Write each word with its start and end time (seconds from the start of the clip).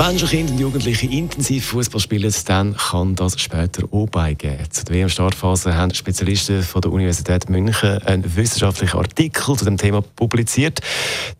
Wenn 0.00 0.18
schon 0.18 0.30
Kinder 0.30 0.52
und 0.54 0.58
Jugendliche 0.58 1.06
intensiv 1.08 1.66
Fußball 1.66 2.00
spielen, 2.00 2.34
dann 2.46 2.74
kann 2.74 3.14
das 3.16 3.38
später 3.38 3.86
auch 3.90 4.06
beigeben. 4.06 4.64
Zu 4.70 4.86
der 4.86 4.94
WM-Startphase 4.94 5.76
haben 5.76 5.92
Spezialisten 5.92 6.62
von 6.62 6.80
der 6.80 6.90
Universität 6.90 7.50
München 7.50 8.02
einen 8.04 8.34
wissenschaftlichen 8.34 8.96
Artikel 8.96 9.56
zu 9.56 9.66
dem 9.66 9.76
Thema 9.76 10.00
publiziert. 10.00 10.80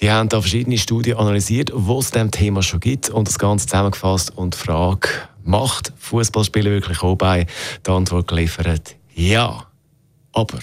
Die 0.00 0.10
haben 0.10 0.28
da 0.28 0.40
verschiedene 0.40 0.76
Studien 0.76 1.18
analysiert, 1.18 1.70
wo 1.72 2.00
es 2.00 2.10
dem 2.10 2.32
Thema 2.32 2.64
schon 2.64 2.80
gibt 2.80 3.10
und 3.10 3.28
das 3.28 3.38
Ganze 3.38 3.66
zusammengefasst 3.66 4.36
und 4.36 4.54
die 4.54 4.58
Frage, 4.58 5.08
macht 5.44 5.92
Fußballspielen 5.96 6.72
wirklich 6.72 7.00
auch 7.04 7.14
bei? 7.14 7.46
Die 7.86 7.90
Antwort 7.92 8.26
geliefert, 8.26 8.96
ja. 9.14 9.66
Aber 10.32 10.58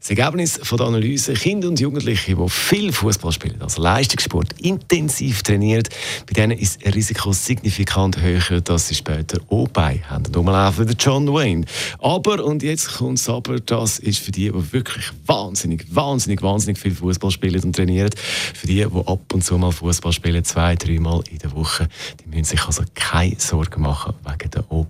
das 0.00 0.08
Ergebnis 0.08 0.58
von 0.62 0.78
der 0.78 0.86
Analyse, 0.86 1.34
Kinder 1.34 1.68
und 1.68 1.78
Jugendliche, 1.78 2.34
die 2.34 2.48
viel 2.48 2.90
Fußball 2.90 3.32
spielen, 3.32 3.60
also 3.60 3.82
Leistungssport, 3.82 4.54
intensiv 4.58 5.42
trainiert, 5.42 5.90
bei 6.26 6.32
denen 6.32 6.58
ist 6.58 6.82
das 6.82 6.94
Risiko 6.94 7.34
signifikant 7.34 8.18
höher, 8.20 8.62
dass 8.62 8.88
sie 8.88 8.94
später 8.94 9.38
auch 9.50 9.68
bei 9.68 10.00
haben. 10.08 10.24
Und 10.24 10.36
rumlaufen 10.36 10.88
wie 10.88 10.94
John 10.98 11.30
Wayne. 11.30 11.66
Aber, 11.98 12.42
und 12.42 12.62
jetzt 12.62 12.94
kommt 12.94 13.18
es 13.18 13.28
aber, 13.28 13.60
das 13.60 13.98
ist 13.98 14.20
für 14.20 14.32
die, 14.32 14.50
die 14.50 14.72
wirklich 14.72 15.04
wahnsinnig, 15.26 15.84
wahnsinnig, 15.94 16.40
wahnsinnig 16.40 16.78
viel 16.78 16.94
Fußball 16.94 17.30
spielen 17.30 17.62
und 17.62 17.76
trainieren, 17.76 18.10
für 18.54 18.66
die, 18.66 18.76
die 18.76 18.84
ab 18.84 19.34
und 19.34 19.44
zu 19.44 19.58
mal 19.58 19.70
Fußball 19.70 20.12
spielen, 20.12 20.42
zwei, 20.44 20.76
dreimal 20.76 21.22
in 21.30 21.38
der 21.38 21.52
Woche, 21.52 21.88
die 22.20 22.28
müssen 22.28 22.44
sich 22.44 22.64
also 22.64 22.84
keine 22.94 23.38
Sorgen 23.38 23.82
machen 23.82 24.14
wegen 24.24 24.50
der 24.50 24.72
O-Bei. 24.72 24.89